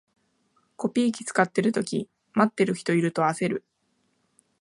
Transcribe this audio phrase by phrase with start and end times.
[0.77, 3.63] コピー機使ってるとき、待ってる人いると焦る